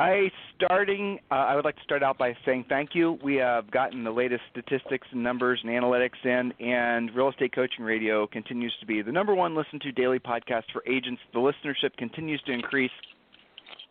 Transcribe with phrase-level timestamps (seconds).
[0.00, 1.18] I starting.
[1.30, 3.18] Uh, I would like to start out by saying thank you.
[3.22, 7.84] We have gotten the latest statistics and numbers and analytics in, and Real Estate Coaching
[7.84, 11.20] Radio continues to be the number one listened to daily podcast for agents.
[11.34, 12.90] The listenership continues to increase,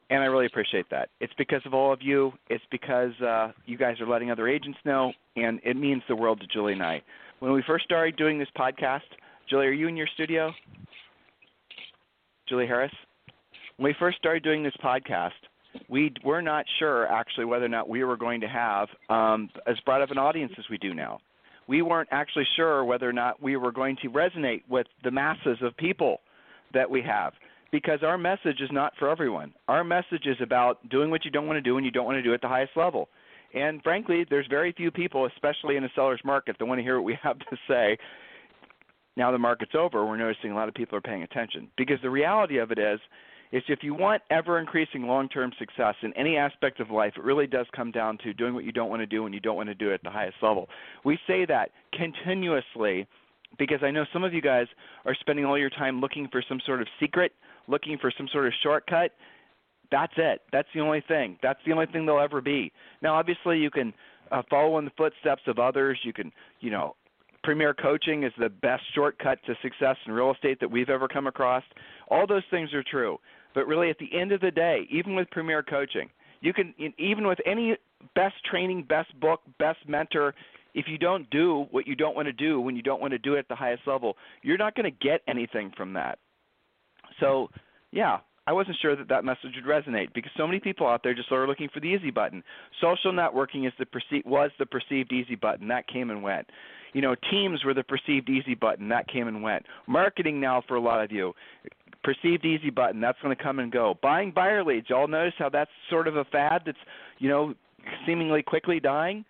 [0.09, 1.09] and I really appreciate that.
[1.19, 2.31] It's because of all of you.
[2.49, 6.39] It's because uh, you guys are letting other agents know, and it means the world
[6.39, 7.03] to Julie and I.
[7.37, 9.01] When we first started doing this podcast,
[9.47, 10.51] Julie, are you in your studio?
[12.47, 12.91] Julie Harris.
[13.77, 15.29] When we first started doing this podcast,
[15.87, 19.77] we were not sure actually whether or not we were going to have um, as
[19.85, 21.19] broad of an audience as we do now.
[21.67, 25.57] We weren't actually sure whether or not we were going to resonate with the masses
[25.61, 26.21] of people
[26.73, 27.33] that we have
[27.71, 29.53] because our message is not for everyone.
[29.67, 32.17] Our message is about doing what you don't want to do and you don't want
[32.17, 33.09] to do at the highest level.
[33.53, 36.97] And frankly, there's very few people, especially in a seller's market, that want to hear
[36.97, 37.97] what we have to say.
[39.15, 42.09] Now the market's over, we're noticing a lot of people are paying attention because the
[42.09, 42.99] reality of it is
[43.51, 47.23] is if you want ever increasing long term success in any aspect of life, it
[47.23, 49.55] really does come down to doing what you don't want to do and you don't
[49.55, 50.69] want to do it at the highest level.
[51.03, 53.07] We say that continuously
[53.57, 54.67] because I know some of you guys
[55.05, 57.31] are spending all your time looking for some sort of secret,
[57.67, 59.11] looking for some sort of shortcut.
[59.91, 60.41] That's it.
[60.51, 61.37] That's the only thing.
[61.41, 62.71] That's the only thing there'll ever be.
[63.01, 63.91] Now, obviously, you can
[64.31, 65.97] uh, follow in the footsteps of others.
[66.03, 66.95] You can, you know,
[67.49, 71.25] Premier Coaching is the best shortcut to success in real estate that we've ever come
[71.25, 71.63] across.
[72.11, 73.17] All those things are true.
[73.55, 76.11] But really, at the end of the day, even with Premier Coaching,
[76.41, 77.75] you can even with any
[78.13, 80.35] best training, best book, best mentor,
[80.75, 83.17] if you don't do what you don't want to do when you don't want to
[83.17, 86.19] do it at the highest level, you're not going to get anything from that.
[87.19, 87.49] So,
[87.91, 91.15] yeah, I wasn't sure that that message would resonate because so many people out there
[91.15, 92.43] just are looking for the easy button.
[92.79, 96.47] Social networking is the perce- was the perceived easy button that came and went.
[96.93, 99.65] You know, teams were the perceived easy button that came and went.
[99.87, 101.33] Marketing now for a lot of you,
[102.03, 103.97] perceived easy button that's going to come and go.
[104.01, 106.77] Buying buyer leads, y'all notice how that's sort of a fad that's
[107.19, 107.53] you know
[108.05, 109.25] seemingly quickly dying.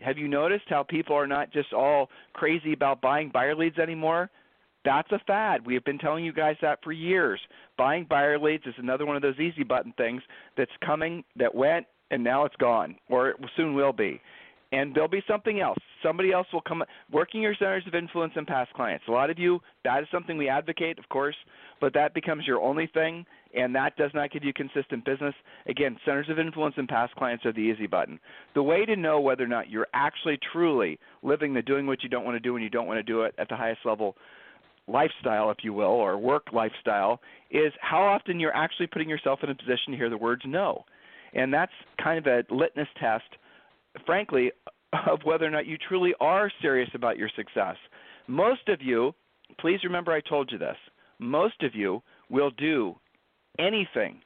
[0.00, 4.30] Have you noticed how people are not just all crazy about buying buyer leads anymore?
[4.84, 5.64] That's a fad.
[5.64, 7.40] We have been telling you guys that for years.
[7.78, 10.20] Buying buyer leads is another one of those easy button things
[10.56, 14.20] that's coming, that went, and now it's gone, or it soon will be
[14.74, 15.78] and there'll be something else.
[16.02, 16.82] Somebody else will come.
[17.12, 19.04] Working your centers of influence and past clients.
[19.08, 21.36] A lot of you, that is something we advocate, of course,
[21.80, 23.24] but that becomes your only thing,
[23.56, 25.34] and that does not give you consistent business.
[25.68, 28.18] Again, centers of influence and past clients are the easy button.
[28.54, 32.08] The way to know whether or not you're actually truly living the doing what you
[32.08, 34.16] don't want to do and you don't want to do it at the highest level
[34.88, 37.20] lifestyle, if you will, or work lifestyle,
[37.50, 40.84] is how often you're actually putting yourself in a position to hear the words no.
[41.32, 43.24] And that's kind of a litmus test
[44.06, 44.52] frankly,
[45.06, 47.76] of whether or not you truly are serious about your success.
[48.26, 49.12] Most of you,
[49.58, 50.76] please remember I told you this,
[51.18, 52.94] most of you will do
[53.58, 54.20] anything,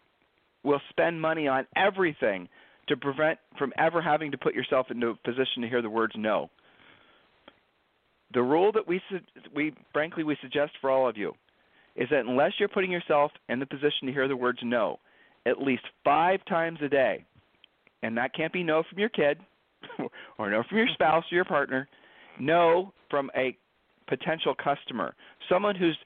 [0.62, 2.48] will spend money on everything
[2.88, 6.14] to prevent from ever having to put yourself into a position to hear the words
[6.16, 6.50] no.
[8.34, 9.00] The rule that we
[9.54, 11.34] we frankly we suggest for all of you
[11.96, 14.98] is that unless you're putting yourself in the position to hear the words no
[15.46, 17.24] at least 5 times a day,
[18.02, 19.38] and that can't be no from your kid,
[20.38, 21.88] or no from your spouse or your partner,
[22.40, 23.56] no from a
[24.08, 25.14] potential customer,
[25.48, 25.96] someone who's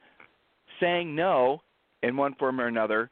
[0.81, 1.63] saying no
[2.03, 3.11] in one form or another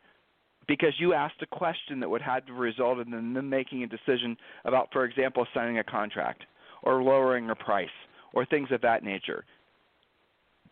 [0.66, 4.88] because you asked a question that would have resulted in them making a decision about,
[4.92, 6.44] for example, signing a contract
[6.82, 7.88] or lowering a price
[8.34, 9.44] or things of that nature.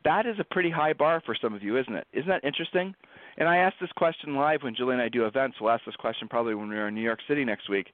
[0.05, 2.07] That is a pretty high bar for some of you, isn't it?
[2.13, 2.95] Isn't that interesting?
[3.39, 5.57] And I asked this question live when Julie and I do events.
[5.61, 7.89] We'll ask this question probably when we're in New York City next week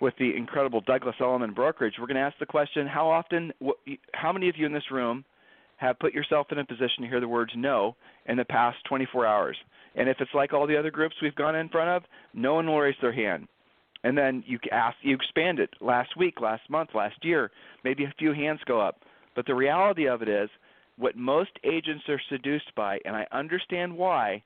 [0.00, 3.52] with the incredible Douglas Elliman brokerage, we're going to ask the question: How often,
[4.12, 5.24] how many of you in this room
[5.76, 9.26] have put yourself in a position to hear the words "no" in the past 24
[9.26, 9.56] hours?
[9.94, 12.02] And if it's like all the other groups we've gone in front of,
[12.32, 13.48] no one will raise their hand.
[14.02, 17.50] And then you ask, you expand it last week, last month, last year,
[17.84, 19.02] maybe a few hands go up.
[19.36, 20.48] But the reality of it is,
[20.96, 24.42] what most agents are seduced by, and I understand why,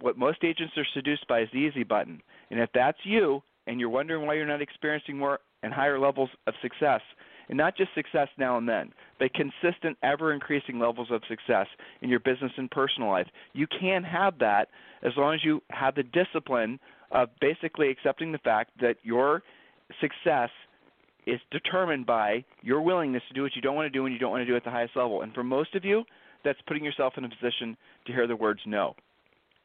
[0.00, 2.22] what most agents are seduced by is the easy button.
[2.50, 6.30] And if that's you, and you're wondering why you're not experiencing more and higher levels
[6.46, 7.00] of success,
[7.48, 11.66] and not just success now and then, but consistent, ever increasing levels of success
[12.02, 13.26] in your business and personal life.
[13.52, 14.68] You can have that
[15.02, 16.78] as long as you have the discipline
[17.10, 19.42] of basically accepting the fact that your
[20.00, 20.50] success
[21.26, 24.18] is determined by your willingness to do what you don't want to do and you
[24.18, 25.22] don't want to do at the highest level.
[25.22, 26.04] And for most of you,
[26.44, 27.76] that's putting yourself in a position
[28.06, 28.94] to hear the words no.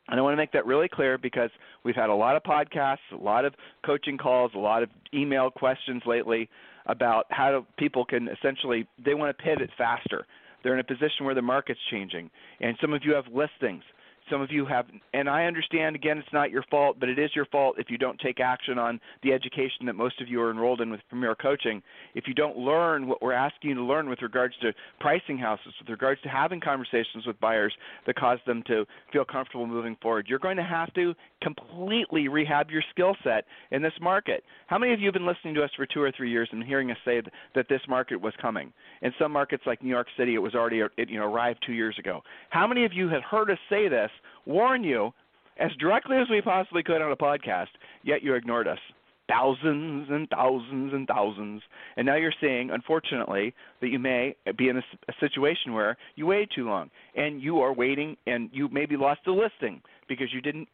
[0.10, 1.52] And I want to make that really clear because
[1.84, 3.54] we've had a lot of podcasts, a lot of
[3.86, 6.50] coaching calls, a lot of email questions lately
[6.88, 10.26] about how do people can essentially they want to pivot faster.
[10.64, 12.30] They're in a position where the market's changing,
[12.60, 13.84] and some of you have listings
[14.30, 17.32] some of you have, and I understand, again, it's not your fault, but it is
[17.36, 20.52] your fault if you don't take action on the education that most of you are
[20.52, 21.82] enrolled in with Premier Coaching.
[22.16, 25.74] If you don't learn what we're asking you to learn with regards to pricing houses,
[25.80, 27.74] with regards to having conversations with buyers
[28.06, 32.70] that cause them to feel comfortable moving forward, you're going to have to completely rehab
[32.70, 34.44] your skill set in this market.
[34.68, 36.64] How many of you have been listening to us for two or three years and
[36.64, 37.22] hearing us say
[37.56, 38.74] that this market was coming?
[39.02, 41.74] In some markets like New York City, it was already it, you know arrived two
[41.74, 42.22] years ago.
[42.50, 44.12] How many of you had heard us say this
[44.46, 45.14] warn you
[45.60, 47.68] as directly as we possibly could on a podcast,
[48.04, 48.80] yet you ignored us.
[49.28, 51.62] Thousands and thousands and thousands.
[51.98, 56.26] And now you're seeing, unfortunately, that you may be in a, a situation where you
[56.26, 60.42] waited too long and you are waiting and you maybe lost a listing because you
[60.42, 60.68] didn't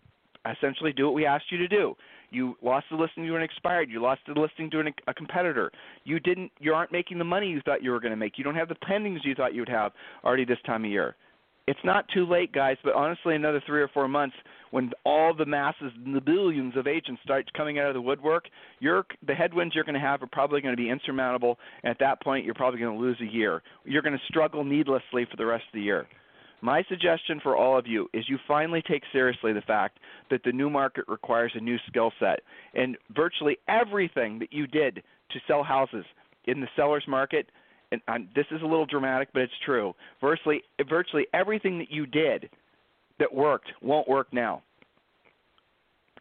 [0.50, 1.96] essentially do what we asked you to do.
[2.32, 3.90] You lost the listing to an expired.
[3.90, 5.72] You lost the listing to an, a competitor.
[6.06, 6.52] You didn't.
[6.60, 8.38] You aren't making the money you thought you were going to make.
[8.38, 9.92] You don't have the pendings you thought you would have
[10.24, 11.16] already this time of year
[11.68, 14.36] it's not too late, guys, but honestly, another three or four months
[14.72, 18.46] when all the masses, and the billions of agents start coming out of the woodwork,
[18.80, 21.58] you're, the headwinds you're going to have are probably going to be insurmountable.
[21.84, 23.64] And at that point, you're probably going to lose a year.
[23.84, 26.08] You're going to struggle needlessly for the rest of the year.
[26.62, 30.52] My suggestion for all of you is you finally take seriously the fact that the
[30.52, 32.42] new market requires a new skill set.
[32.74, 36.06] And virtually everything that you did to sell houses
[36.46, 37.50] in the seller's market–
[37.96, 39.94] and I'm, this is a little dramatic, but it's true.
[40.22, 42.50] Virtually, virtually everything that you did
[43.20, 44.62] that worked won't work now.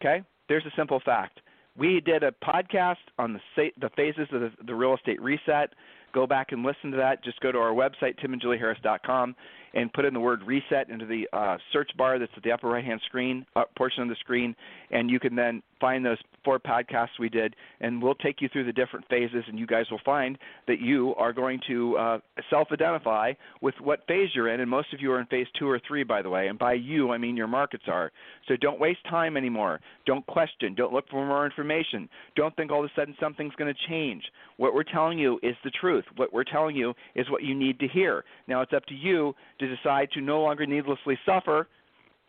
[0.01, 0.23] Okay?
[0.49, 1.41] There's a simple fact.
[1.77, 5.71] We did a podcast on the the phases of the, the real estate reset.
[6.13, 7.25] Go back and listen to that.
[7.25, 9.35] Just go to our website, timandjulieharris.com,
[9.75, 12.69] and put in the word reset into the uh, search bar that's at the upper
[12.69, 14.55] right hand screen uh, portion of the screen,
[14.91, 18.65] and you can then find those four podcasts we did, and we'll take you through
[18.65, 22.19] the different phases, and you guys will find that you are going to uh,
[22.49, 25.81] self-identify with what phase you're in, and most of you are in phase two or
[25.87, 28.11] three, by the way, and by you I mean your markets are.
[28.49, 29.81] So don't waste time anymore.
[30.07, 30.75] Don't question.
[30.75, 32.09] Don't look for more information.
[32.37, 34.23] Don't think all of a sudden something's going to change.
[34.57, 36.05] What we're telling you is the truth.
[36.17, 38.25] What we're telling you is what you need to hear.
[38.47, 41.69] Now it's up to you to decide to no longer needlessly suffer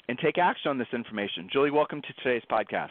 [0.08, 1.50] and take action on this information.
[1.52, 2.90] Julie, welcome to today's podcast.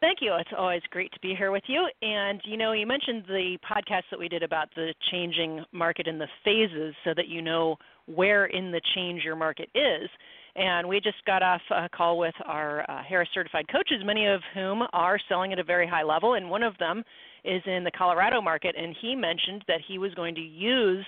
[0.00, 0.34] Thank you.
[0.34, 1.86] It's always great to be here with you.
[2.02, 6.20] And you know, you mentioned the podcast that we did about the changing market and
[6.20, 7.76] the phases so that you know
[8.06, 10.10] where in the change your market is.
[10.56, 14.40] And we just got off a call with our uh, Harris certified coaches, many of
[14.54, 16.34] whom are selling at a very high level.
[16.34, 17.04] And one of them
[17.44, 18.74] is in the Colorado market.
[18.76, 21.06] And he mentioned that he was going to use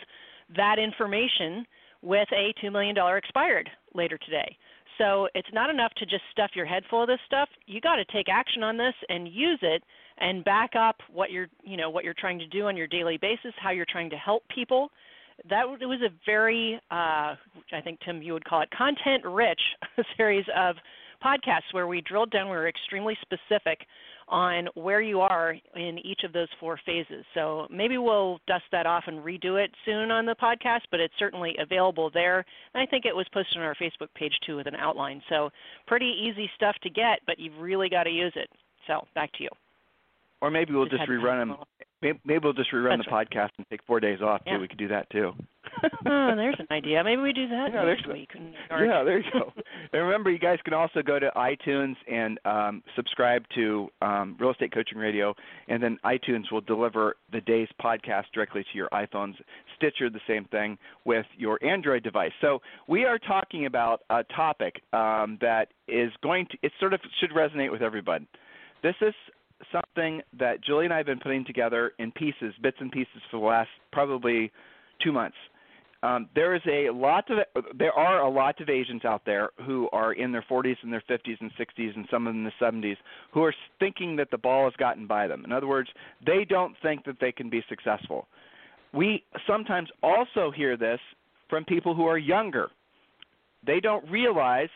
[0.56, 1.66] that information
[2.04, 4.56] with a $2 million expired later today.
[4.98, 7.48] So it's not enough to just stuff your head full of this stuff.
[7.66, 9.82] You got to take action on this and use it
[10.18, 13.16] and back up what you're, you know, what you're trying to do on your daily
[13.16, 14.90] basis, how you're trying to help people.
[15.50, 17.34] That it was a very, uh,
[17.72, 19.60] I think Tim, you would call it content-rich
[20.16, 20.76] series of
[21.24, 22.46] podcasts where we drilled down.
[22.46, 23.80] We were extremely specific
[24.28, 27.24] on where you are in each of those four phases.
[27.34, 31.14] So maybe we'll dust that off and redo it soon on the podcast, but it's
[31.18, 32.44] certainly available there.
[32.74, 35.22] And I think it was posted on our Facebook page too with an outline.
[35.28, 35.50] So
[35.86, 38.48] pretty easy stuff to get, but you've really got to use it.
[38.86, 39.50] So back to you.
[40.40, 41.56] Or maybe we'll just, just rerun them.
[42.04, 43.30] Maybe, maybe we'll just rerun That's the right.
[43.30, 44.56] podcast and take four days off yeah.
[44.56, 44.60] too.
[44.60, 45.32] We could do that too.
[46.06, 47.02] oh, there's an idea.
[47.02, 48.28] Maybe we do that yeah, next week.
[48.70, 49.52] Yeah, there you go.
[49.92, 54.50] and remember, you guys can also go to iTunes and um, subscribe to um, Real
[54.50, 55.34] Estate Coaching Radio,
[55.68, 59.34] and then iTunes will deliver the day's podcast directly to your iPhones.
[59.76, 62.32] Stitcher, the same thing with your Android device.
[62.40, 67.00] So we are talking about a topic um, that is going to, it sort of
[67.20, 68.26] should resonate with everybody.
[68.82, 69.14] This is
[69.72, 73.40] something that Julie and I have been putting together in pieces, bits and pieces, for
[73.40, 74.50] the last probably
[75.02, 75.36] two months.
[76.02, 77.38] Um, there is a lot of
[77.78, 81.02] there are a lot of Asians out there who are in their 40s and their
[81.08, 82.96] 50s and 60s and some of them in the 70s
[83.32, 85.46] who are thinking that the ball has gotten by them.
[85.46, 85.88] In other words,
[86.26, 88.28] they don't think that they can be successful.
[88.92, 91.00] We sometimes also hear this
[91.48, 92.68] from people who are younger.
[93.66, 94.68] They don't realize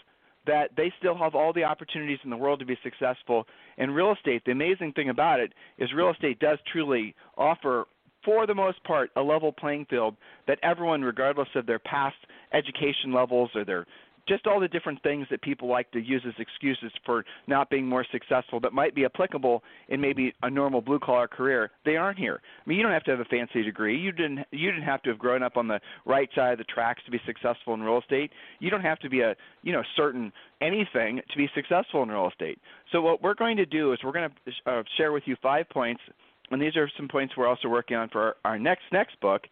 [0.48, 4.12] that they still have all the opportunities in the world to be successful in real
[4.12, 4.42] estate.
[4.44, 7.86] The amazing thing about it is real estate does truly offer
[8.24, 12.16] for the most part, a level playing field that everyone, regardless of their past
[12.52, 13.86] education levels or their
[14.28, 17.86] just all the different things that people like to use as excuses for not being
[17.86, 22.18] more successful that might be applicable in maybe a normal blue collar career they aren't
[22.18, 22.40] here.
[22.64, 23.98] I mean you don't have to have a fancy degree.
[23.98, 26.64] You didn't you didn't have to have grown up on the right side of the
[26.64, 28.30] tracks to be successful in real estate.
[28.60, 32.28] You don't have to be a you know certain anything to be successful in real
[32.28, 32.58] estate.
[32.92, 35.68] So what we're going to do is we're going to uh, share with you five
[35.70, 36.02] points
[36.50, 39.42] and these are some points we're also working on for our, our next next book.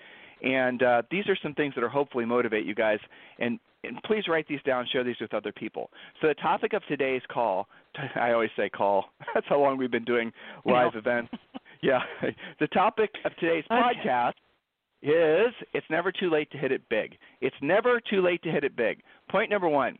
[0.42, 2.98] And uh, these are some things that are hopefully motivate you guys
[3.38, 5.90] and and please write these down, share these with other people.
[6.20, 7.68] So the topic of today's call,
[8.16, 9.06] I always say call.
[9.34, 10.32] That's how long we've been doing
[10.64, 10.98] live no.
[10.98, 11.32] events.
[11.82, 12.00] Yeah.
[12.58, 13.80] The topic of today's okay.
[14.02, 14.32] podcast
[15.02, 17.16] is it's never too late to hit it big.
[17.42, 19.02] It's never too late to hit it big.
[19.30, 19.98] Point number 1.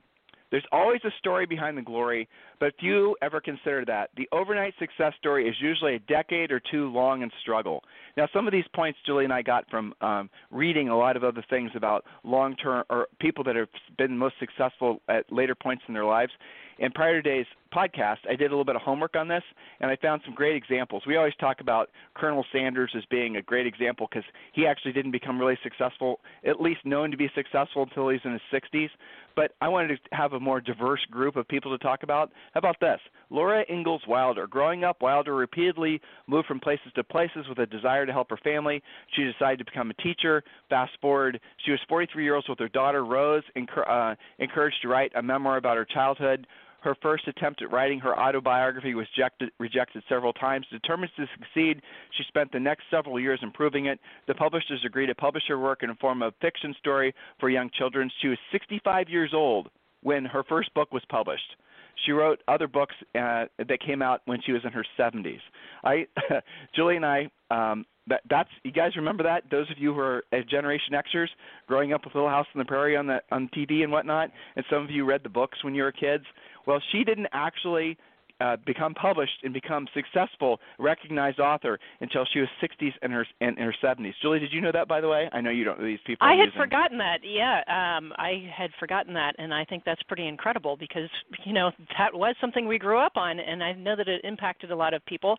[0.50, 2.28] There's always a story behind the glory,
[2.60, 4.10] but few ever consider that.
[4.16, 7.82] The overnight success story is usually a decade or two long in struggle.
[8.16, 11.24] Now, some of these points Julie and I got from um, reading a lot of
[11.24, 15.82] other things about long term or people that have been most successful at later points
[15.88, 16.32] in their lives.
[16.78, 19.42] And prior to today's podcast, I did a little bit of homework on this,
[19.80, 21.02] and I found some great examples.
[21.06, 25.10] We always talk about Colonel Sanders as being a great example because he actually didn't
[25.10, 28.88] become really successful, at least known to be successful until he's in his 60s.
[29.34, 32.32] But I wanted to have a more diverse group of people to talk about.
[32.54, 32.98] How about this?
[33.28, 34.46] Laura Ingalls Wilder.
[34.46, 38.38] Growing up, Wilder repeatedly moved from places to places with a desire to help her
[38.38, 38.82] family.
[39.14, 40.42] She decided to become a teacher.
[40.70, 45.12] Fast forward, she was 43 years old with her daughter Rose, uh, encouraged to write
[45.14, 46.46] a memoir about her childhood.
[46.80, 50.66] Her first attempt at writing her autobiography was rejected, rejected several times.
[50.70, 51.82] Determined to succeed,
[52.16, 53.98] she spent the next several years improving it.
[54.26, 57.70] The publishers agreed to publish her work in the form of fiction story for young
[57.70, 58.10] children.
[58.20, 59.68] She was 65 years old
[60.02, 61.56] when her first book was published.
[62.04, 65.40] She wrote other books uh, that came out when she was in her 70s.
[65.84, 66.06] I,
[66.74, 69.44] Julie and I, um, that that's you guys remember that?
[69.50, 71.28] Those of you who are a Generation Xers,
[71.66, 74.64] growing up with Little House on the Prairie on the on TV and whatnot, and
[74.70, 76.24] some of you read the books when you were kids.
[76.66, 77.96] Well, she didn't actually
[78.40, 83.56] uh, become published and become successful, recognized author until she was 60s and her in
[83.56, 84.12] her 70s.
[84.20, 85.28] Julie, did you know that by the way?
[85.32, 85.78] I know you don't.
[85.80, 86.26] Know these people.
[86.26, 86.60] I had using...
[86.60, 87.18] forgotten that.
[87.22, 91.08] Yeah, um, I had forgotten that, and I think that's pretty incredible because
[91.44, 94.70] you know that was something we grew up on, and I know that it impacted
[94.70, 95.36] a lot of people.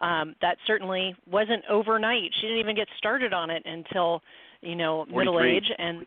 [0.00, 2.30] Um, that certainly wasn't overnight.
[2.40, 4.22] She didn't even get started on it until
[4.60, 6.06] you know middle age and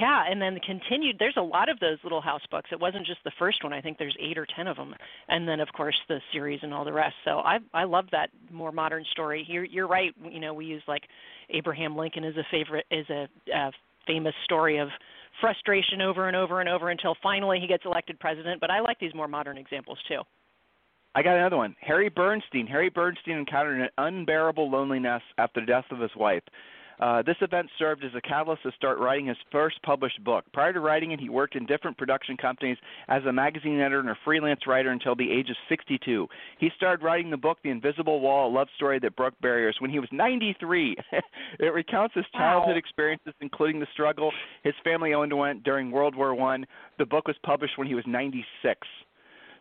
[0.00, 1.16] yeah, and then continued.
[1.18, 2.70] There's a lot of those little house books.
[2.72, 3.72] It wasn't just the first one.
[3.72, 4.94] I think there's eight or ten of them,
[5.28, 7.14] and then of course the series and all the rest.
[7.24, 9.44] So I I love that more modern story.
[9.48, 10.12] You're you're right.
[10.30, 11.02] You know, we use like
[11.50, 13.70] Abraham Lincoln as a favorite is a, a
[14.06, 14.88] famous story of
[15.40, 18.60] frustration over and over and over until finally he gets elected president.
[18.60, 20.22] But I like these more modern examples too.
[21.14, 21.74] I got another one.
[21.80, 22.66] Harry Bernstein.
[22.66, 26.42] Harry Bernstein encountered an unbearable loneliness after the death of his wife.
[27.00, 30.44] Uh, this event served as a catalyst to start writing his first published book.
[30.52, 34.10] Prior to writing it, he worked in different production companies as a magazine editor and
[34.10, 36.26] a freelance writer until the age of 62.
[36.58, 39.90] He started writing the book, The Invisible Wall, a love story that broke barriers, when
[39.90, 40.96] he was 93.
[41.60, 42.78] it recounts his childhood wow.
[42.78, 46.66] experiences, including the struggle his family underwent during World War One.
[46.98, 48.80] The book was published when he was 96.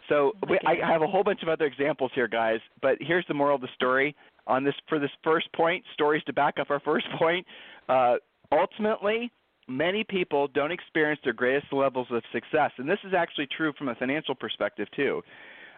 [0.09, 2.59] So we, I have a whole bunch of other examples here, guys.
[2.81, 4.15] But here's the moral of the story:
[4.47, 7.45] on this for this first point, stories to back up our first point.
[7.89, 8.15] Uh,
[8.51, 9.31] ultimately,
[9.67, 13.89] many people don't experience their greatest levels of success, and this is actually true from
[13.89, 15.21] a financial perspective too.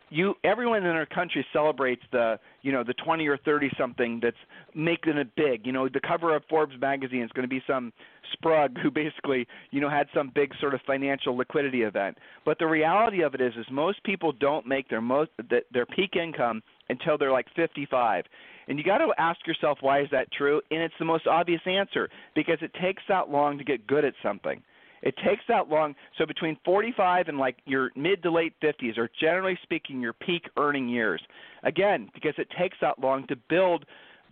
[0.09, 4.37] You, everyone in our country celebrates the, you know, the 20 or 30 something that's
[4.73, 5.65] making it big.
[5.65, 7.91] You know, the cover of Forbes magazine is going to be some
[8.35, 12.17] sprug who basically, you know, had some big sort of financial liquidity event.
[12.45, 15.31] But the reality of it is, is most people don't make their most
[15.73, 18.25] their peak income until they're like 55.
[18.67, 20.61] And you got to ask yourself why is that true?
[20.71, 24.13] And it's the most obvious answer because it takes that long to get good at
[24.23, 24.61] something.
[25.07, 25.95] It takes that long.
[26.17, 30.49] So between 45 and like your mid to late 50s are generally speaking your peak
[30.57, 31.21] earning years.
[31.63, 33.85] Again, because it takes that long to build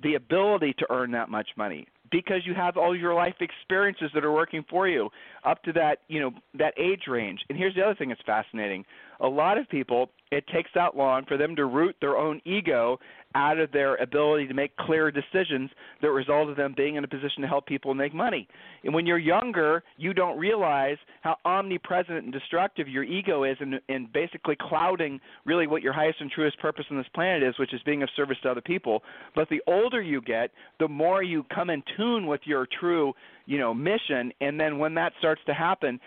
[0.04, 4.26] the ability to earn that much money because you have all your life experiences that
[4.26, 5.10] are working for you
[5.46, 7.40] up to that, you know, that age range.
[7.48, 8.84] And here's the other thing that's fascinating.
[9.22, 13.00] A lot of people, it takes that long for them to root their own ego
[13.36, 15.70] out of their ability to make clear decisions
[16.02, 18.48] that result in them being in a position to help people make money.
[18.84, 23.80] And when you're younger, you don't realize how omnipresent and destructive your ego is and,
[23.90, 27.74] and basically clouding really what your highest and truest purpose on this planet is, which
[27.74, 29.04] is being of service to other people.
[29.36, 33.14] But the older you get, the more you come in tune with your true,
[33.46, 34.32] you know, mission.
[34.42, 36.00] And then when that starts to happen,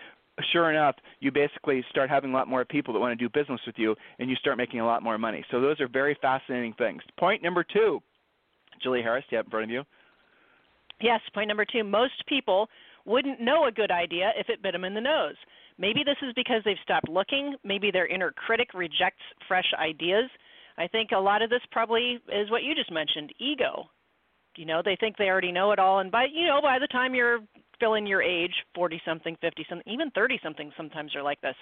[0.51, 3.61] sure enough, you basically start having a lot more people that want to do business
[3.65, 5.43] with you, and you start making a lot more money.
[5.51, 7.01] So those are very fascinating things.
[7.17, 8.01] Point number two,
[8.81, 9.83] Julie Harris, have in front of you?
[11.01, 11.83] Yes, point number two.
[11.83, 12.67] Most people
[13.05, 15.35] wouldn't know a good idea if it bit them in the nose.
[15.77, 17.55] Maybe this is because they've stopped looking.
[17.63, 20.29] Maybe their inner critic rejects fresh ideas.
[20.77, 23.89] I think a lot of this probably is what you just mentioned ego.
[24.57, 26.87] You know, they think they already know it all, and by you know, by the
[26.87, 27.39] time you're
[27.79, 31.55] filling your age, 40 something, 50 something, even 30 something, sometimes are like this.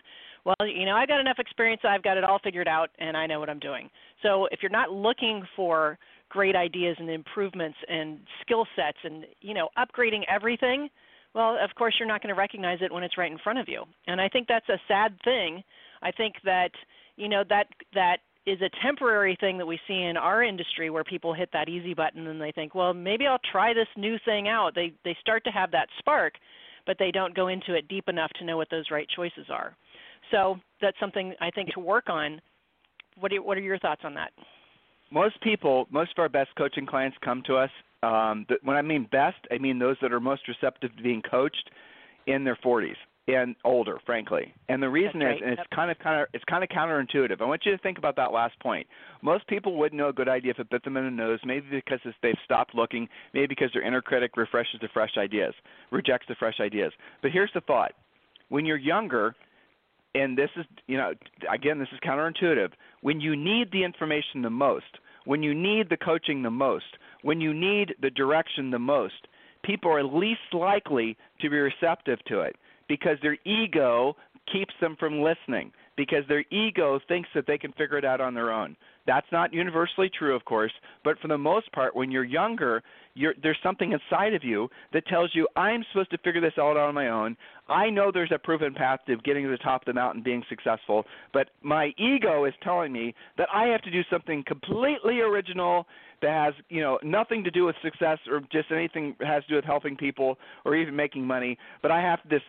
[0.45, 3.27] Well, you know, I got enough experience, I've got it all figured out, and I
[3.27, 3.89] know what I'm doing.
[4.23, 5.97] So if you're not looking for
[6.29, 10.89] great ideas and improvements and skill sets and you know upgrading everything
[11.33, 13.67] well of course you're not going to recognize it when it's right in front of
[13.67, 15.63] you and i think that's a sad thing
[16.01, 16.71] i think that
[17.15, 21.03] you know that that is a temporary thing that we see in our industry where
[21.03, 24.47] people hit that easy button and they think well maybe i'll try this new thing
[24.47, 24.73] out.
[24.73, 26.33] They they start to have that spark
[26.85, 29.75] but they don't go into it deep enough to know what those right choices are.
[30.31, 32.41] So that's something i think to work on.
[33.19, 34.31] What are, what are your thoughts on that?
[35.11, 37.71] Most people, most of our best coaching clients come to us.
[38.03, 41.69] Um, when I mean best, I mean those that are most receptive to being coached
[42.27, 42.95] in their 40s
[43.27, 44.53] and older, frankly.
[44.69, 47.41] And the reason is, and it's kind of kind of it's kind of counterintuitive.
[47.41, 48.87] I want you to think about that last point.
[49.21, 51.65] Most people wouldn't know a good idea if it bit them in the nose, maybe
[51.69, 55.53] because they've stopped looking, maybe because their inner critic refreshes the fresh ideas,
[55.91, 56.93] rejects the fresh ideas.
[57.21, 57.91] But here's the thought:
[58.49, 59.35] when you're younger,
[60.15, 61.11] and this is you know
[61.51, 64.85] again this is counterintuitive when you need the information the most
[65.25, 69.27] when you need the coaching the most when you need the direction the most
[69.63, 72.55] people are least likely to be receptive to it
[72.87, 74.15] because their ego
[74.51, 78.33] keeps them from listening because their ego thinks that they can figure it out on
[78.33, 78.75] their own
[79.07, 82.83] that's not universally true, of course, but for the most part, when you're younger,
[83.15, 86.77] you're, there's something inside of you that tells you, I'm supposed to figure this out
[86.77, 87.37] on my own.
[87.69, 90.43] I know there's a proven path to getting to the top of the mountain, being
[90.49, 95.87] successful, but my ego is telling me that I have to do something completely original
[96.21, 99.49] that has, you know, nothing to do with success or just anything that has to
[99.49, 101.57] do with helping people or even making money.
[101.81, 102.41] But I have this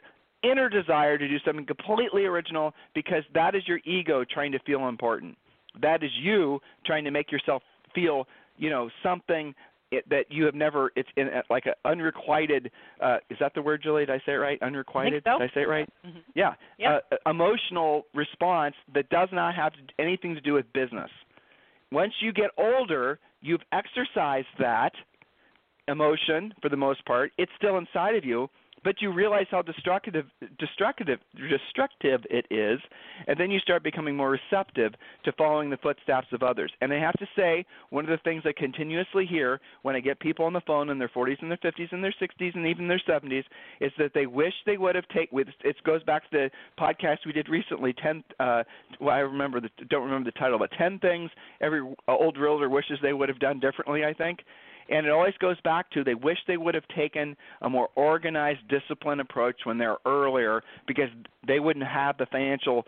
[0.42, 4.88] inner desire to do something completely original because that is your ego trying to feel
[4.88, 5.36] important.
[5.80, 7.62] That is you trying to make yourself
[7.94, 9.54] feel you know something
[9.90, 12.70] it, that you have never it's in like an unrequited
[13.00, 14.60] uh is that the word Julie did I say it right?
[14.62, 15.22] Unrequited?
[15.24, 15.38] So.
[15.38, 15.88] did I say it right?
[16.06, 16.18] Mm-hmm.
[16.34, 16.54] yeah.
[16.78, 17.04] Yep.
[17.12, 21.10] uh, emotional response that does not have anything to do with business.
[21.90, 24.92] Once you get older you've exercised that
[25.88, 27.32] emotion for the most part.
[27.38, 28.48] It's still inside of you
[28.84, 30.26] but you realize how destructive
[30.58, 32.80] destructive destructive it is
[33.26, 36.72] and then you start becoming more receptive to following the footsteps of others.
[36.80, 40.20] And i have to say one of the things i continuously hear when i get
[40.20, 42.88] people on the phone in their 40s and their 50s and their 60s and even
[42.88, 43.44] their 70s
[43.80, 47.32] is that they wish they would have taken it goes back to the podcast we
[47.32, 48.62] did recently 10 uh
[49.00, 52.98] well i remember the don't remember the title but 10 things every old realtor wishes
[53.02, 54.40] they would have done differently i think
[54.88, 58.60] and it always goes back to they wish they would have taken a more organized,
[58.68, 61.08] disciplined approach when they're earlier because
[61.46, 62.84] they wouldn't have the financial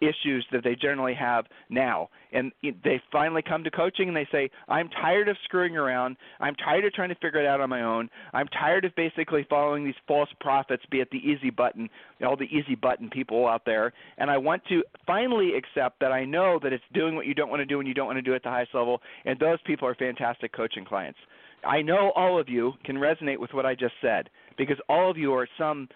[0.00, 2.08] issues that they generally have now.
[2.32, 6.16] And they finally come to coaching and they say, I'm tired of screwing around.
[6.40, 8.10] I'm tired of trying to figure it out on my own.
[8.32, 11.88] I'm tired of basically following these false prophets, be it the easy button,
[12.24, 13.92] all the easy button people out there.
[14.18, 17.50] And I want to finally accept that I know that it's doing what you don't
[17.50, 19.00] want to do and you don't want to do at the highest level.
[19.24, 21.18] And those people are fantastic coaching clients.
[21.64, 25.16] I know all of you can resonate with what I just said because all of
[25.16, 25.88] you are some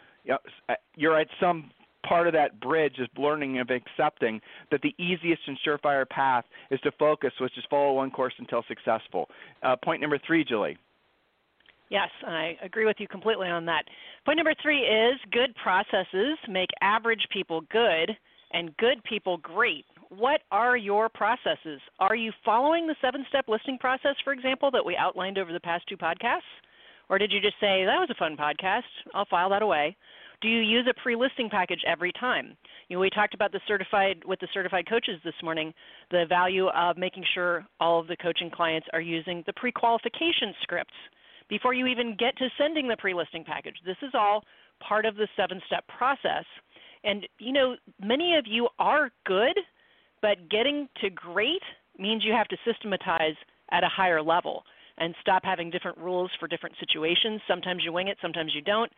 [0.96, 1.70] you're at some
[2.06, 6.80] part of that bridge is learning and accepting that the easiest and surefire path is
[6.80, 9.28] to focus, which is follow one course until successful.
[9.62, 10.76] Uh, point number three, Julie.
[11.90, 13.84] Yes, I agree with you completely on that.
[14.24, 18.16] Point number three is good processes make average people good
[18.52, 19.84] and good people great
[20.18, 21.80] what are your processes?
[21.98, 25.60] Are you following the seven step listing process, for example, that we outlined over the
[25.60, 26.40] past two podcasts?
[27.08, 28.82] Or did you just say, that was a fun podcast,
[29.14, 29.96] I'll file that away?
[30.40, 32.56] Do you use a pre listing package every time?
[32.88, 35.72] You know, we talked about the certified with the certified coaches this morning,
[36.10, 40.52] the value of making sure all of the coaching clients are using the pre qualification
[40.62, 40.94] scripts
[41.48, 43.76] before you even get to sending the pre listing package.
[43.86, 44.42] This is all
[44.86, 46.44] part of the seven step process.
[47.04, 49.58] And you know, many of you are good
[50.22, 51.62] but getting to great
[51.98, 53.36] means you have to systematize
[53.70, 54.62] at a higher level
[54.98, 57.40] and stop having different rules for different situations.
[57.48, 58.90] Sometimes you wing it, sometimes you don't.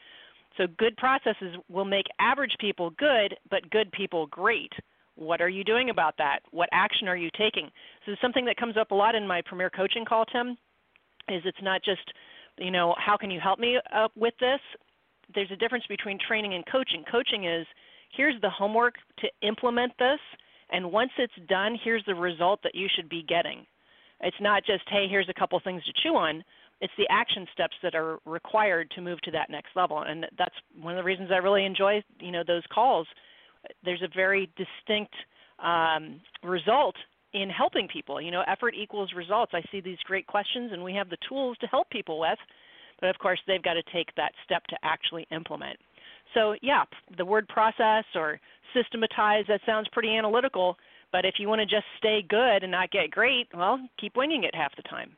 [0.56, 4.72] So good processes will make average people good, but good people great.
[5.16, 6.40] What are you doing about that?
[6.50, 7.70] What action are you taking?
[8.04, 10.56] So something that comes up a lot in my premier coaching call, Tim,
[11.28, 12.02] is it's not just,
[12.58, 14.60] you know, how can you help me uh, with this?
[15.34, 17.04] There's a difference between training and coaching.
[17.10, 17.66] Coaching is
[18.16, 20.20] here's the homework to implement this
[20.70, 23.66] and once it's done, here's the result that you should be getting.
[24.20, 26.42] It's not just, hey, here's a couple things to chew on,
[26.80, 30.02] it's the action steps that are required to move to that next level.
[30.02, 33.06] And that's one of the reasons i really enjoy you know those calls.
[33.84, 35.14] There's a very distinct
[35.62, 36.96] um, result
[37.32, 38.20] in helping people.
[38.20, 39.52] You know effort equals results.
[39.54, 42.38] I see these great questions and we have the tools to help people with.
[43.00, 45.78] But of course they've got to take that step to actually implement
[46.34, 46.84] so yeah
[47.16, 48.38] the word process or
[48.74, 50.76] systematize that sounds pretty analytical
[51.12, 54.44] but if you want to just stay good and not get great well keep winging
[54.44, 55.10] it half the time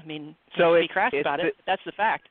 [0.00, 2.28] I mean, so to be crass about it, that's the fact.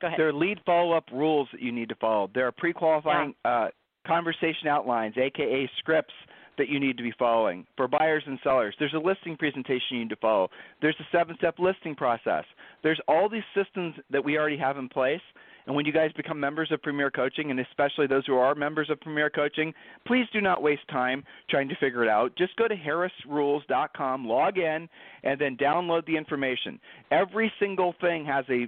[0.00, 0.18] Go ahead.
[0.18, 2.30] There are lead follow-up rules that you need to follow.
[2.34, 3.50] There are pre-qualifying yeah.
[3.50, 3.68] uh,
[4.06, 6.14] conversation outlines, aka scripts,
[6.58, 8.74] that you need to be following for buyers and sellers.
[8.78, 10.48] There's a listing presentation you need to follow.
[10.80, 12.44] There's a seven-step listing process.
[12.82, 15.20] There's all these systems that we already have in place
[15.66, 18.90] and when you guys become members of Premier Coaching, and especially those who are members
[18.90, 19.72] of Premier Coaching,
[20.06, 22.34] please do not waste time trying to figure it out.
[22.36, 24.88] Just go to harrisrules.com, log in,
[25.22, 26.80] and then download the information.
[27.10, 28.66] Every single thing has a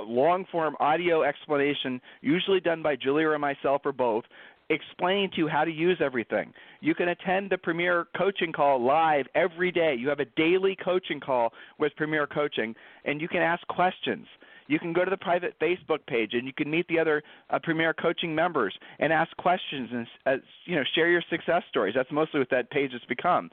[0.00, 4.24] long form audio explanation, usually done by Julie or myself or both,
[4.70, 6.52] explaining to you how to use everything.
[6.80, 9.94] You can attend the Premier Coaching Call live every day.
[9.98, 12.74] You have a daily coaching call with Premier Coaching,
[13.04, 14.26] and you can ask questions.
[14.66, 17.58] You can go to the private Facebook page and you can meet the other uh,
[17.62, 21.94] Premier Coaching members and ask questions and uh, you know share your success stories.
[21.94, 23.50] That's mostly what that page has become.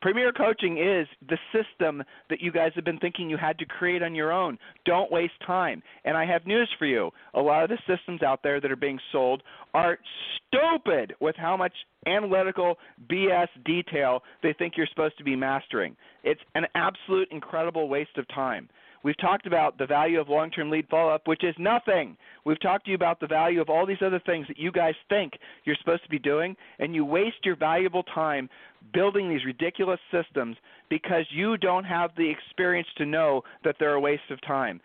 [0.00, 4.02] Premier Coaching is the system that you guys have been thinking you had to create
[4.02, 4.58] on your own.
[4.84, 5.82] Don't waste time.
[6.04, 7.10] And I have news for you.
[7.34, 9.42] A lot of the systems out there that are being sold
[9.74, 9.98] are
[10.46, 11.72] stupid with how much
[12.06, 12.78] analytical
[13.10, 15.96] BS detail they think you're supposed to be mastering.
[16.24, 18.68] It's an absolute incredible waste of time.
[19.02, 22.16] We've talked about the value of long term lead follow up, which is nothing.
[22.44, 24.94] We've talked to you about the value of all these other things that you guys
[25.08, 25.34] think
[25.64, 28.48] you're supposed to be doing, and you waste your valuable time
[28.92, 30.56] building these ridiculous systems
[30.88, 34.80] because you don't have the experience to know that they're a waste of time.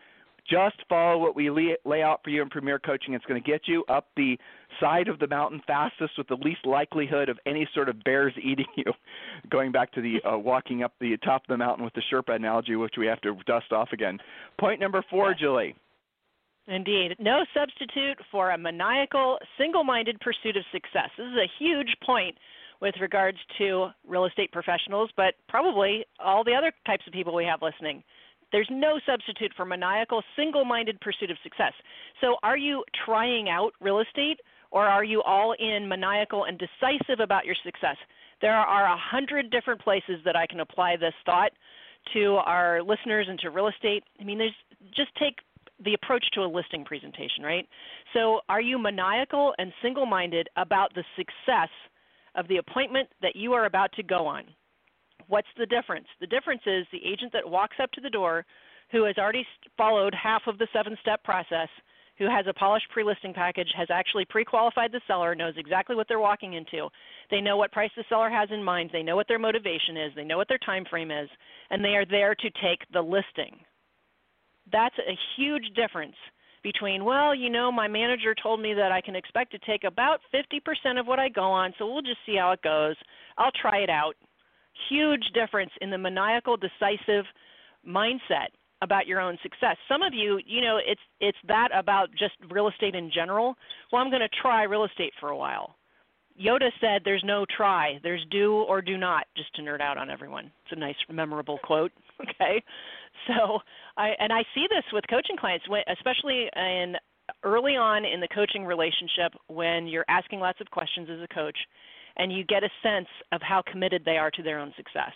[0.49, 3.13] Just follow what we lay out for you in Premier Coaching.
[3.13, 4.37] It's going to get you up the
[4.79, 8.65] side of the mountain fastest with the least likelihood of any sort of bears eating
[8.75, 8.91] you.
[9.49, 12.35] Going back to the uh, walking up the top of the mountain with the Sherpa
[12.35, 14.19] analogy, which we have to dust off again.
[14.59, 15.75] Point number four, Julie.
[16.67, 17.15] Indeed.
[17.19, 21.09] No substitute for a maniacal, single minded pursuit of success.
[21.17, 22.37] This is a huge point
[22.81, 27.45] with regards to real estate professionals, but probably all the other types of people we
[27.45, 28.03] have listening.
[28.53, 31.73] There's no substitute for maniacal, single minded pursuit of success.
[32.21, 34.39] So, are you trying out real estate
[34.71, 37.97] or are you all in maniacal and decisive about your success?
[38.41, 41.51] There are a hundred different places that I can apply this thought
[42.13, 44.03] to our listeners and to real estate.
[44.21, 44.55] I mean, there's
[44.95, 45.37] just take
[45.83, 47.67] the approach to a listing presentation, right?
[48.13, 51.69] So, are you maniacal and single minded about the success
[52.35, 54.43] of the appointment that you are about to go on?
[55.27, 56.07] What's the difference?
[56.19, 58.45] The difference is the agent that walks up to the door
[58.91, 59.45] who has already
[59.77, 61.67] followed half of the seven step process,
[62.17, 65.95] who has a polished pre listing package, has actually pre qualified the seller, knows exactly
[65.95, 66.87] what they're walking into.
[67.31, 70.11] They know what price the seller has in mind, they know what their motivation is,
[70.15, 71.29] they know what their time frame is,
[71.71, 73.57] and they are there to take the listing.
[74.71, 76.15] That's a huge difference
[76.63, 80.21] between, well, you know, my manager told me that I can expect to take about
[80.33, 82.95] 50% of what I go on, so we'll just see how it goes.
[83.37, 84.15] I'll try it out
[84.89, 87.25] huge difference in the maniacal, decisive
[87.87, 88.49] mindset
[88.81, 89.77] about your own success.
[89.87, 93.55] Some of you, you know, it's it's that about just real estate in general.
[93.91, 95.75] Well, I'm going to try real estate for a while.
[96.39, 100.09] Yoda said there's no try, there's do or do not, just to nerd out on
[100.09, 100.45] everyone.
[100.63, 102.63] It's a nice memorable quote, okay?
[103.27, 103.59] So,
[103.97, 106.95] I and I see this with coaching clients, especially in
[107.43, 111.57] early on in the coaching relationship when you're asking lots of questions as a coach
[112.17, 115.13] and you get a sense of how committed they are to their own success.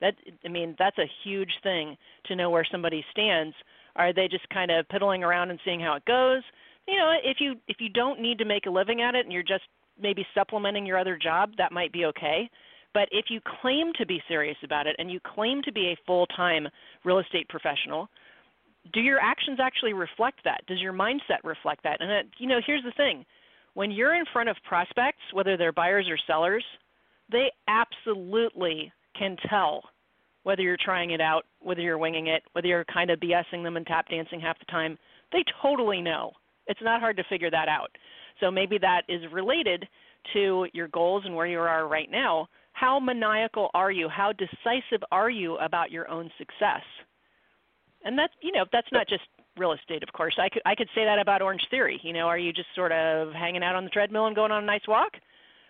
[0.00, 1.96] That I mean, that's a huge thing
[2.26, 3.54] to know where somebody stands.
[3.96, 6.42] Are they just kind of piddling around and seeing how it goes?
[6.88, 9.32] You know, if you if you don't need to make a living at it and
[9.32, 9.64] you're just
[10.00, 12.50] maybe supplementing your other job, that might be okay.
[12.92, 15.96] But if you claim to be serious about it and you claim to be a
[16.06, 16.66] full-time
[17.04, 18.08] real estate professional,
[18.92, 20.62] do your actions actually reflect that?
[20.66, 22.00] Does your mindset reflect that?
[22.00, 23.24] And it, you know, here's the thing:
[23.74, 26.64] when you're in front of prospects, whether they're buyers or sellers,
[27.30, 29.82] they absolutely can tell
[30.42, 33.76] whether you're trying it out, whether you're winging it, whether you're kind of BSing them
[33.76, 34.98] and tap dancing half the time.
[35.32, 36.32] They totally know.
[36.66, 37.90] It's not hard to figure that out.
[38.40, 39.86] So maybe that is related
[40.32, 42.48] to your goals and where you are right now.
[42.72, 44.08] How maniacal are you?
[44.08, 46.82] How decisive are you about your own success?
[48.04, 49.22] And that's you know that's not just
[49.58, 50.34] real estate, of course.
[50.38, 52.00] I could I could say that about Orange Theory.
[52.02, 54.62] You know, are you just sort of hanging out on the treadmill and going on
[54.62, 55.12] a nice walk,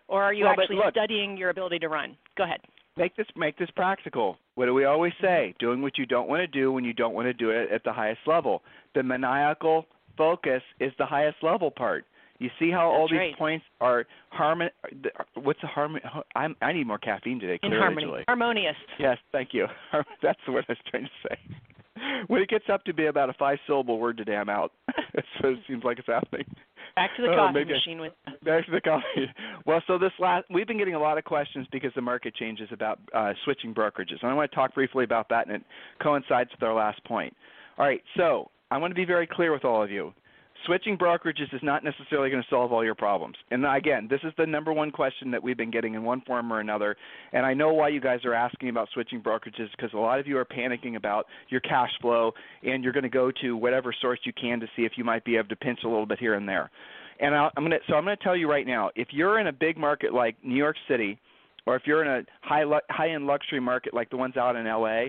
[0.09, 2.17] or are you well, actually look, studying your ability to run?
[2.37, 2.61] Go ahead.
[2.97, 4.37] make this make this practical.
[4.55, 5.55] What do we always say?
[5.59, 7.83] Doing what you don't want to do when you don't want to do it at
[7.85, 8.63] the highest level.
[8.95, 9.87] The maniacal
[10.19, 12.05] focus is the highest level part.
[12.39, 13.37] You see how That's all these right.
[13.39, 14.71] points are harmon.
[15.35, 16.01] What's the harmon?
[16.35, 17.59] I'm, I need more caffeine today.
[17.59, 18.25] Clearly, In harmony, Julie.
[18.27, 18.77] harmonious.
[18.99, 19.67] Yes, thank you.
[20.23, 21.37] That's what I was trying to say.
[22.29, 24.73] When it gets up to be about a five-syllable word today, I'm out.
[25.15, 26.45] That's what it seems like it's happening.
[26.97, 28.13] Back to the Oh, coffee I- machine with.
[28.45, 29.27] Back to the coffee.
[29.67, 32.69] Well, so this last, we've been getting a lot of questions because the market changes
[32.73, 35.63] about uh, switching brokerages, and I want to talk briefly about that, and it
[36.03, 37.35] coincides with our last point.
[37.79, 40.13] All right, so I want to be very clear with all of you.
[40.67, 43.37] Switching brokerages is not necessarily going to solve all your problems.
[43.51, 46.53] And again, this is the number one question that we've been getting in one form
[46.53, 46.97] or another.
[47.33, 50.27] And I know why you guys are asking about switching brokerages because a lot of
[50.27, 54.21] you are panicking about your cash flow and you're going to go to whatever source
[54.25, 56.35] you can to see if you might be able to pinch a little bit here
[56.35, 56.71] and there.
[57.21, 59.39] And I'll, I'm going to so I'm going to tell you right now, if you're
[59.39, 61.19] in a big market like New York City,
[61.67, 64.65] or if you're in a high high end luxury market like the ones out in
[64.65, 65.09] LA,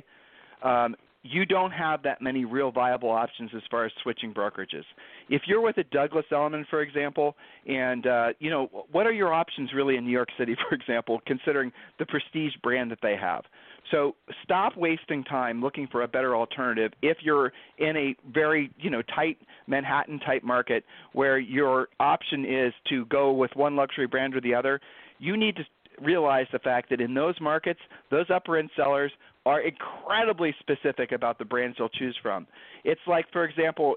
[0.67, 4.83] um, you don't have that many real viable options as far as switching brokerages.
[5.29, 7.35] If you're with a Douglas Elliman, for example,
[7.67, 11.21] and uh, you know what are your options really in New York City, for example,
[11.27, 13.43] considering the prestige brand that they have.
[13.91, 18.89] So stop wasting time looking for a better alternative if you're in a very you
[18.89, 24.35] know tight Manhattan type market where your option is to go with one luxury brand
[24.35, 24.79] or the other.
[25.19, 25.63] You need to
[26.01, 27.79] realize the fact that in those markets,
[28.09, 29.11] those upper end sellers
[29.45, 32.47] are incredibly specific about the brands they'll choose from.
[32.83, 33.95] It's like, for example,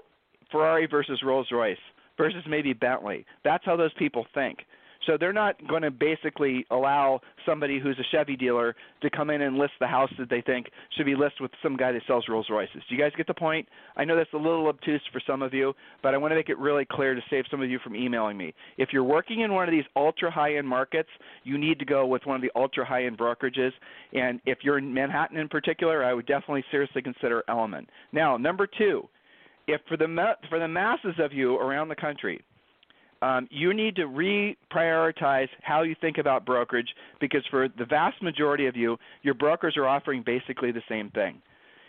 [0.51, 1.77] Ferrari versus Rolls Royce
[2.17, 3.25] versus maybe Bentley.
[3.43, 4.59] That's how those people think.
[5.05, 9.41] So they're not going to basically allow somebody who's a Chevy dealer to come in
[9.41, 12.25] and list the house that they think should be listed with some guy that sells
[12.27, 12.81] Rolls Royces.
[12.89, 13.67] Do you guys get the point?
[13.95, 16.49] I know that's a little obtuse for some of you, but I want to make
[16.49, 18.53] it really clear to save some of you from emailing me.
[18.77, 21.09] If you're working in one of these ultra high end markets,
[21.43, 23.71] you need to go with one of the ultra high end brokerages.
[24.13, 27.87] And if you're in Manhattan in particular, I would definitely seriously consider Elliman.
[28.11, 29.07] Now, number two,
[29.67, 32.43] if for the for the masses of you around the country,
[33.25, 36.87] um, you need to reprioritize how you think about brokerage
[37.19, 41.41] because for the vast majority of you, your brokers are offering basically the same thing.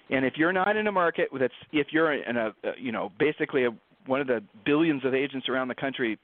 [0.08, 3.12] And if you're not in a market that's if you're in a uh, you know
[3.18, 3.70] basically a,
[4.06, 6.18] one of the billions of agents around the country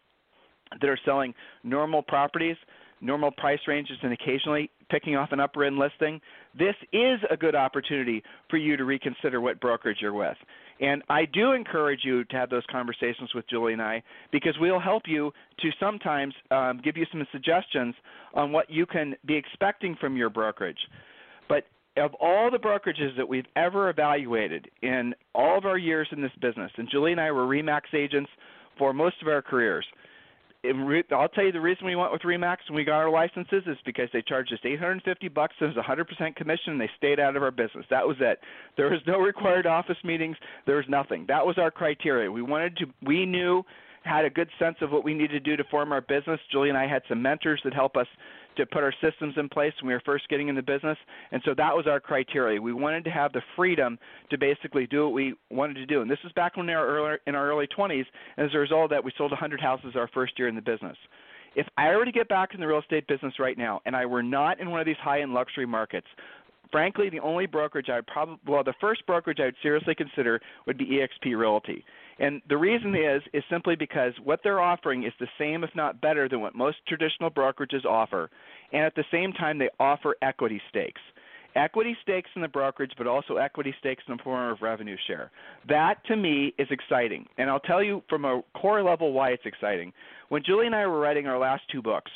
[0.80, 2.56] that are selling normal properties,
[3.02, 6.20] normal price ranges, and occasionally picking off an upper end listing,
[6.58, 10.36] this is a good opportunity for you to reconsider what brokerage you're with.
[10.82, 14.80] And I do encourage you to have those conversations with Julie and I because we'll
[14.80, 17.94] help you to sometimes um, give you some suggestions
[18.34, 20.80] on what you can be expecting from your brokerage.
[21.48, 21.64] But
[21.96, 26.32] of all the brokerages that we've ever evaluated in all of our years in this
[26.40, 28.30] business, and Julie and I were Remax agents
[28.76, 29.86] for most of our careers,
[30.64, 33.76] I'll tell you the reason we went with Remax when we got our licenses is
[33.84, 37.42] because they charged us 850 bucks as a 100% commission, and they stayed out of
[37.42, 37.84] our business.
[37.90, 38.38] That was it.
[38.76, 40.36] There was no required office meetings.
[40.66, 41.24] There was nothing.
[41.26, 42.30] That was our criteria.
[42.30, 42.86] We wanted to.
[43.04, 43.64] We knew
[44.04, 46.40] had a good sense of what we needed to do to form our business.
[46.50, 48.06] Julie and I had some mentors that help us
[48.56, 50.98] to put our systems in place when we were first getting into business.
[51.30, 52.60] And so that was our criteria.
[52.60, 53.98] We wanted to have the freedom
[54.30, 56.02] to basically do what we wanted to do.
[56.02, 58.04] And this was back when we were early, in our early 20s.
[58.36, 60.62] And as a result of that, we sold 100 houses our first year in the
[60.62, 60.96] business.
[61.54, 64.06] If I were to get back in the real estate business right now and I
[64.06, 66.06] were not in one of these high end luxury markets,
[66.70, 70.40] frankly, the only brokerage I would probably, well, the first brokerage I would seriously consider
[70.66, 71.84] would be eXp Realty.
[72.18, 76.00] And the reason is is simply because what they're offering is the same, if not
[76.00, 78.30] better, than what most traditional brokerages offer,
[78.72, 81.00] and at the same time they offer equity stakes.
[81.54, 85.30] Equity stakes in the brokerage, but also equity stakes in the form of revenue share.
[85.68, 89.44] That to me is exciting, and I'll tell you from a core level why it's
[89.44, 89.92] exciting.
[90.30, 92.10] When Julie and I were writing our last two books,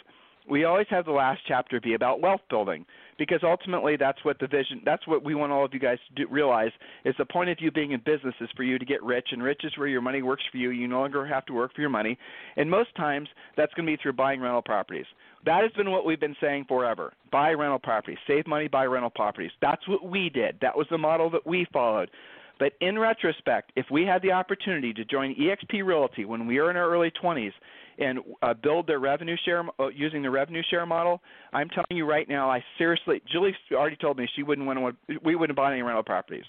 [0.48, 2.85] we always have the last chapter be about wealth building
[3.18, 6.24] because ultimately that's what the vision that's what we want all of you guys to
[6.24, 6.70] do, realize
[7.04, 9.42] is the point of you being in business is for you to get rich and
[9.42, 10.70] rich is where your money works for you.
[10.70, 12.18] You no longer have to work for your money.
[12.56, 15.06] And most times that's going to be through buying rental properties.
[15.44, 17.12] That has been what we've been saying forever.
[17.30, 18.18] Buy rental properties.
[18.26, 19.52] Save money buy rental properties.
[19.61, 20.59] That's what we did.
[20.61, 22.11] That was the model that we followed.
[22.59, 26.70] But in retrospect, if we had the opportunity to join eXp Realty when we were
[26.70, 27.52] in our early 20s
[27.98, 31.20] and uh, build their revenue share uh, using the revenue share model,
[31.52, 35.18] I'm telling you right now, I seriously, Julie already told me she wouldn't want to,
[35.24, 36.44] we wouldn't buy any rental properties.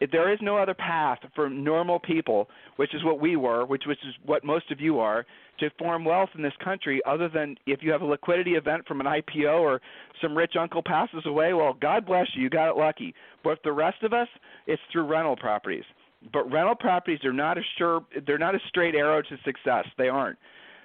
[0.00, 3.82] If there is no other path for normal people, which is what we were, which
[3.86, 5.26] which is what most of you are,
[5.58, 9.00] to form wealth in this country, other than if you have a liquidity event from
[9.00, 9.82] an IPO or
[10.22, 13.14] some rich uncle passes away, well, God bless you, you got it lucky.
[13.44, 14.28] But for the rest of us,
[14.66, 15.84] it's through rental properties.
[16.32, 19.84] But rental properties are not a sure, they're not a straight arrow to success.
[19.98, 20.38] They aren't.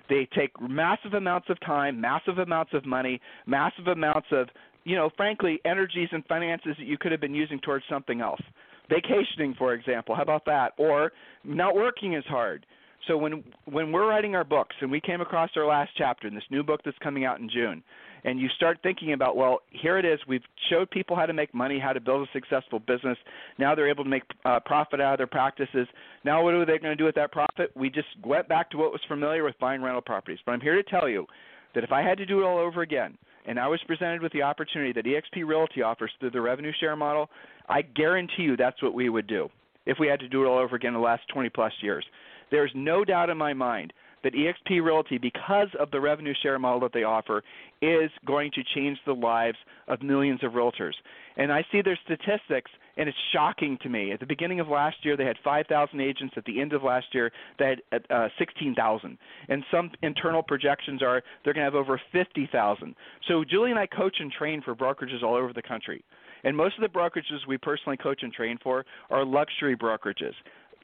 [0.10, 4.48] They take massive amounts of time, massive amounts of money, massive amounts of
[4.86, 8.41] you know, frankly, energies and finances that you could have been using towards something else.
[8.88, 10.74] Vacationing, for example, how about that?
[10.78, 11.12] Or
[11.44, 12.65] not working as hard.
[13.08, 16.34] So when when we're writing our books and we came across our last chapter in
[16.36, 17.84] this new book that's coming out in June,
[18.25, 20.19] and you start thinking about, well, here it is.
[20.27, 23.17] We've showed people how to make money, how to build a successful business.
[23.59, 25.88] Now they're able to make uh, profit out of their practices.
[26.23, 27.71] Now what are they going to do with that profit?
[27.75, 30.39] We just went back to what was familiar with buying rental properties.
[30.43, 31.27] But I'm here to tell you
[31.75, 34.31] that if I had to do it all over again, and I was presented with
[34.31, 37.29] the opportunity that eXp Realty offers through the revenue share model,
[37.69, 39.49] I guarantee you that's what we would do
[39.85, 42.03] if we had to do it all over again in the last 20 plus years.
[42.49, 43.93] There's no doubt in my mind
[44.25, 47.43] that eXp Realty, because of the revenue share model that they offer,
[47.81, 49.57] is going to change the lives
[49.88, 50.93] of millions of realtors.
[51.38, 54.11] And I see their statistics, and it's shocking to me.
[54.11, 56.33] At the beginning of last year, they had 5,000 agents.
[56.38, 59.17] At the end of last year, they had uh, 16,000.
[59.47, 62.95] And some internal projections are they're going to have over 50,000.
[63.27, 66.03] So Julie and I coach and train for brokerages all over the country.
[66.43, 70.33] And most of the brokerages we personally coach and train for are luxury brokerages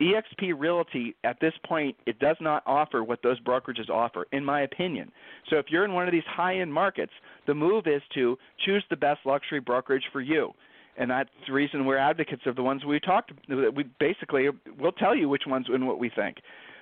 [0.01, 4.61] eXp Realty at this point it does not offer what those brokerages offer in my
[4.61, 5.11] opinion.
[5.49, 7.13] So if you're in one of these high-end markets,
[7.47, 10.51] the move is to choose the best luxury brokerage for you.
[10.97, 15.15] And that's the reason we're advocates of the ones we talked we basically we'll tell
[15.15, 16.37] you which ones and what we think.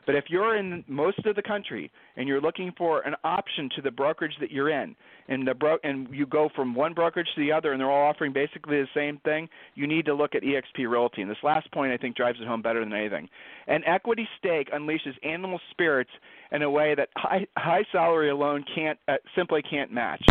[0.05, 3.81] But if you're in most of the country and you're looking for an option to
[3.81, 4.95] the brokerage that you're in,
[5.27, 8.09] and the bro- and you go from one brokerage to the other, and they're all
[8.09, 11.21] offering basically the same thing, you need to look at eXp Realty.
[11.21, 13.29] And this last point I think drives it home better than anything.
[13.67, 16.11] An equity stake unleashes animal spirits
[16.51, 20.23] in a way that high, high salary alone can't uh, simply can't match.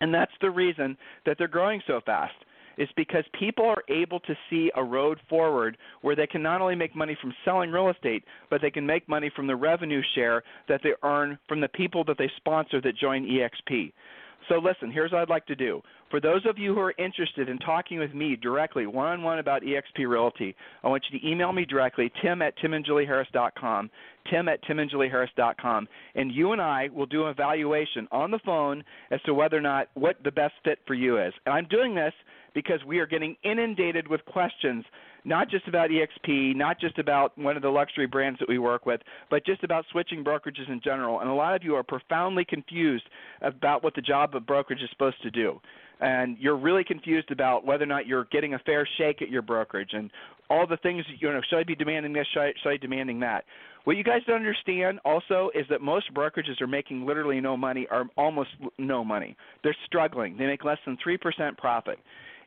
[0.00, 2.34] And that's the reason that they're growing so fast
[2.76, 6.74] is because people are able to see a road forward where they can not only
[6.74, 10.42] make money from selling real estate, but they can make money from the revenue share
[10.68, 13.92] that they earn from the people that they sponsor that join EXP.
[14.48, 15.82] So listen, here's what I'd like to do.
[16.10, 19.40] For those of you who are interested in talking with me directly, one on one
[19.40, 23.90] about eXp Realty, I want you to email me directly, tim at timandjulieharris.com,
[24.30, 29.20] tim at timandjulieharris.com, and you and I will do an evaluation on the phone as
[29.22, 31.32] to whether or not what the best fit for you is.
[31.44, 32.14] And I'm doing this
[32.56, 34.82] because we are getting inundated with questions,
[35.26, 38.86] not just about EXP, not just about one of the luxury brands that we work
[38.86, 41.20] with, but just about switching brokerages in general.
[41.20, 43.04] And a lot of you are profoundly confused
[43.42, 45.60] about what the job of brokerage is supposed to do.
[46.00, 49.42] And you're really confused about whether or not you're getting a fair shake at your
[49.42, 50.10] brokerage and
[50.48, 52.76] all the things, that you know, should I be demanding this, should I, should I
[52.78, 53.44] demanding that?
[53.84, 57.86] What you guys don't understand also is that most brokerages are making literally no money
[57.90, 59.36] or almost no money.
[59.62, 60.36] They're struggling.
[60.38, 61.98] They make less than 3% profit.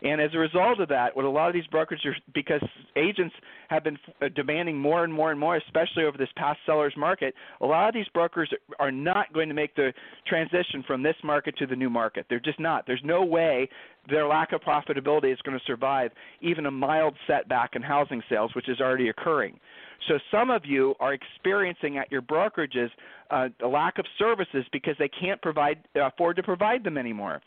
[0.02, 2.62] And as a result of that, what a lot of these brokers are, because
[2.96, 3.36] agents
[3.68, 7.34] have been uh, demanding more and more and more, especially over this past seller's market,
[7.60, 9.92] a lot of these brokers are not going to make the
[10.26, 12.26] transition from this market to the new market.
[12.30, 12.88] They're just not.
[12.88, 13.70] There's no way
[14.10, 18.52] their lack of profitability is going to survive even a mild setback in housing sales,
[18.56, 19.60] which is already occurring.
[20.08, 22.90] So some of you are experiencing at your brokerages
[23.32, 27.42] uh, a lack of services because they can't provide afford to provide them anymore.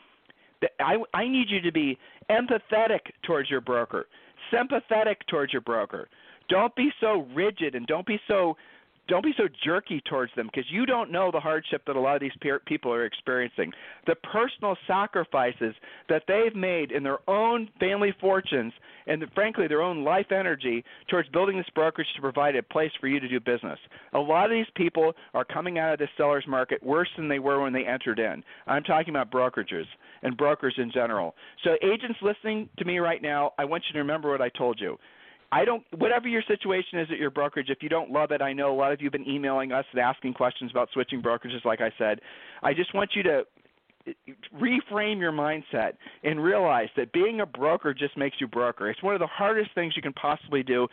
[0.78, 1.98] I, I need you to be
[2.30, 4.06] empathetic towards your broker,
[4.52, 6.08] sympathetic towards your broker.
[6.48, 8.56] Don't be so rigid and don't be so
[9.08, 12.14] don't be so jerky towards them because you don't know the hardship that a lot
[12.14, 12.32] of these
[12.66, 13.72] people are experiencing.
[14.06, 15.74] The personal sacrifices
[16.08, 18.72] that they've made in their own family fortunes
[19.06, 23.08] and, frankly, their own life energy towards building this brokerage to provide a place for
[23.08, 23.78] you to do business.
[24.12, 27.40] A lot of these people are coming out of the seller's market worse than they
[27.40, 28.44] were when they entered in.
[28.66, 29.86] I'm talking about brokerages
[30.22, 31.34] and brokers in general.
[31.64, 34.80] So, agents listening to me right now, I want you to remember what I told
[34.80, 34.98] you.
[35.52, 38.52] I don't whatever your situation is at your brokerage, if you don't love it, I
[38.52, 41.64] know a lot of you have been emailing us and asking questions about switching brokerages
[41.64, 42.20] like I said.
[42.62, 43.42] I just want you to
[44.60, 45.92] reframe your mindset
[46.24, 48.90] and realize that being a broker just makes you broker.
[48.90, 50.88] It's one of the hardest things you can possibly do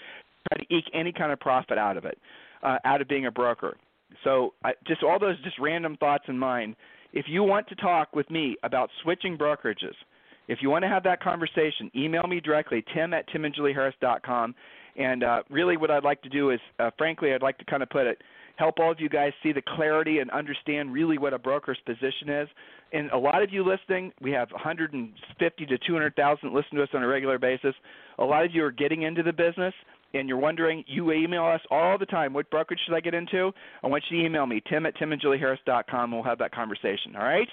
[0.48, 2.20] try to eke any kind of profit out of it,
[2.62, 3.78] uh, out of being a broker.
[4.24, 6.76] So I, just all those just random thoughts in mind
[7.14, 9.96] if you want to talk with me about switching brokerages,
[10.50, 14.56] if you want to have that conversation, email me directly, tim at timandjulieharris.com.
[14.98, 17.84] And uh, really, what I'd like to do is, uh, frankly, I'd like to kind
[17.84, 18.22] of put it,
[18.56, 22.30] help all of you guys see the clarity and understand really what a broker's position
[22.30, 22.50] is.
[22.92, 27.04] And a lot of you listening, we have 150 to 200,000 listen to us on
[27.04, 27.76] a regular basis.
[28.18, 29.74] A lot of you are getting into the business
[30.16, 33.52] and you're wondering, you email us all the time, what brokerage should I get into?
[33.84, 37.24] I want you to email me, tim at timandjulieharris.com, and we'll have that conversation, all
[37.24, 37.48] right?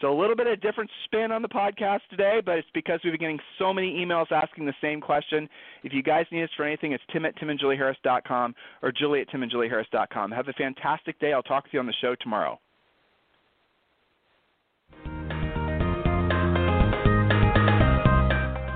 [0.00, 3.00] So a little bit of a different spin on the podcast today, but it's because
[3.04, 5.48] we've been getting so many emails asking the same question.
[5.82, 10.32] If you guys need us for anything, it's tim at timandjulieharris.com or julie at timandjulieharris.com.
[10.32, 11.32] Have a fantastic day.
[11.32, 12.58] I'll talk to you on the show tomorrow.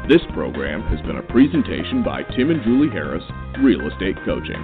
[0.08, 3.22] This program has been a presentation by Tim and Julie Harris,
[3.60, 4.56] Real Estate Coaching.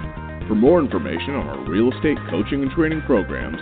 [0.47, 3.61] For more information on our real estate coaching and training programs,